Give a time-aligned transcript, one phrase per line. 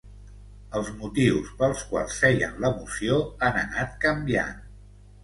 [0.77, 3.19] Els motius pels quals feien la moció
[3.49, 4.57] han anat canviant.